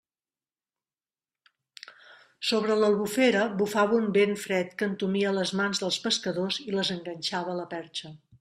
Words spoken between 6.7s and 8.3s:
les enganxava a la perxa.